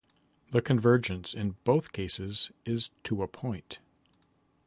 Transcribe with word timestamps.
The 0.51 0.63
convergence 0.63 1.31
in 1.31 1.57
both 1.63 1.91
cases 1.93 2.51
is 2.65 2.89
to 3.03 3.21
a 3.21 3.27
point. 3.27 3.77